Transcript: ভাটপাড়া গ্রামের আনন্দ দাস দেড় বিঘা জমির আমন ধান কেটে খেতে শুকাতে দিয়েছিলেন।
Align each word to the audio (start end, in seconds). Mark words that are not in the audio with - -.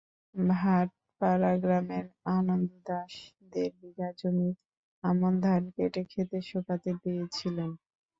ভাটপাড়া 0.35 1.51
গ্রামের 1.63 2.05
আনন্দ 2.35 2.69
দাস 2.87 3.13
দেড় 3.51 3.75
বিঘা 3.79 4.09
জমির 4.19 4.55
আমন 5.03 5.33
ধান 5.43 5.63
কেটে 5.75 6.01
খেতে 6.11 6.37
শুকাতে 6.49 6.91
দিয়েছিলেন। 7.01 7.71